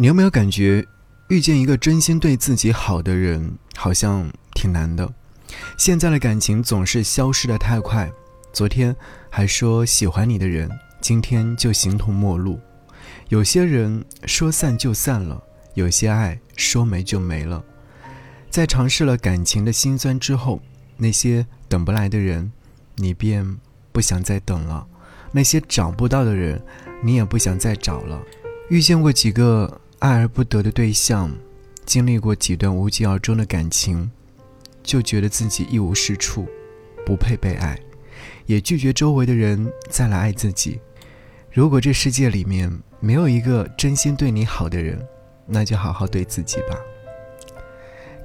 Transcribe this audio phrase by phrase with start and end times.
[0.00, 0.86] 你有没有感觉，
[1.26, 5.12] 遇见一个真心对自己好的人，好像挺难的？
[5.76, 8.08] 现在的感情总是消失的太快，
[8.52, 8.94] 昨天
[9.28, 12.60] 还说喜欢你的人，今天就形同陌路。
[13.28, 15.42] 有些人说散就散了，
[15.74, 17.64] 有些爱说没就没了。
[18.50, 20.62] 在尝试了感情的辛酸之后，
[20.96, 22.52] 那些等不来的人，
[22.94, 23.58] 你便
[23.90, 24.86] 不想再等了；
[25.32, 26.62] 那些找不到的人，
[27.02, 28.22] 你也不想再找了。
[28.68, 29.80] 遇见过几个？
[30.00, 31.32] 爱而不得的对象，
[31.84, 34.08] 经历过几段无疾而终的感情，
[34.82, 36.46] 就觉得自己一无是处，
[37.04, 37.76] 不配被爱，
[38.46, 40.78] 也拒绝周围的人再来爱自己。
[41.50, 42.70] 如果这世界里面
[43.00, 45.04] 没有一个真心对你好的人，
[45.46, 46.78] 那就好好对自己吧。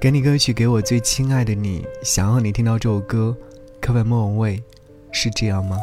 [0.00, 3.36] 给你歌曲，给我最亲爱的你，想要你听到这首歌，
[3.80, 4.62] 可问莫文蔚，
[5.10, 5.76] 是这样吗？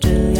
[0.00, 0.31] 是